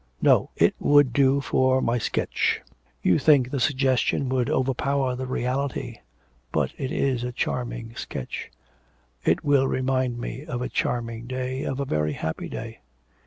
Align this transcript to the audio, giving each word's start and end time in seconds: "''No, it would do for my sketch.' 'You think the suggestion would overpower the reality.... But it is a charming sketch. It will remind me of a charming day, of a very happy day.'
"''No, 0.21 0.49
it 0.55 0.73
would 0.79 1.13
do 1.13 1.41
for 1.41 1.79
my 1.79 1.99
sketch.' 1.99 2.59
'You 3.03 3.19
think 3.19 3.51
the 3.51 3.59
suggestion 3.59 4.29
would 4.29 4.49
overpower 4.49 5.15
the 5.15 5.27
reality.... 5.27 5.97
But 6.51 6.73
it 6.75 6.91
is 6.91 7.23
a 7.23 7.31
charming 7.31 7.95
sketch. 7.95 8.49
It 9.23 9.45
will 9.45 9.67
remind 9.67 10.17
me 10.17 10.43
of 10.43 10.63
a 10.63 10.69
charming 10.69 11.27
day, 11.27 11.61
of 11.65 11.79
a 11.79 11.85
very 11.85 12.13
happy 12.13 12.49
day.' 12.49 12.79